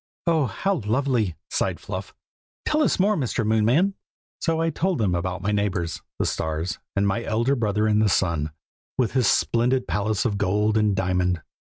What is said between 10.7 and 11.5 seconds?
and diamond.